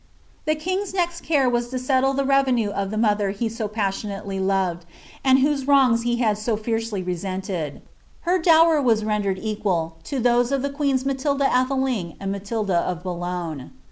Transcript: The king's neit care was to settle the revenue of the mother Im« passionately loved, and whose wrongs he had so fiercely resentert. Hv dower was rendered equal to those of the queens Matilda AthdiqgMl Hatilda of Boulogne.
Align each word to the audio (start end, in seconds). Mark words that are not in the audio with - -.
The 0.45 0.55
king's 0.55 0.93
neit 0.95 1.21
care 1.21 1.47
was 1.47 1.69
to 1.69 1.77
settle 1.77 2.15
the 2.15 2.25
revenue 2.25 2.71
of 2.71 2.89
the 2.89 2.97
mother 2.97 3.35
Im« 3.39 3.69
passionately 3.69 4.39
loved, 4.39 4.83
and 5.23 5.37
whose 5.37 5.67
wrongs 5.67 6.01
he 6.01 6.15
had 6.15 6.39
so 6.39 6.57
fiercely 6.57 7.03
resentert. 7.03 7.81
Hv 8.25 8.41
dower 8.43 8.81
was 8.81 9.05
rendered 9.05 9.37
equal 9.37 9.97
to 10.05 10.19
those 10.19 10.51
of 10.51 10.63
the 10.63 10.71
queens 10.71 11.05
Matilda 11.05 11.45
AthdiqgMl 11.45 12.17
Hatilda 12.17 12.79
of 12.79 13.03
Boulogne. 13.03 13.73